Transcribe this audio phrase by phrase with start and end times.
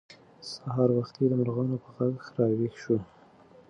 [0.51, 2.97] سهار وختي د مرغانو په غږ راویښ شوو.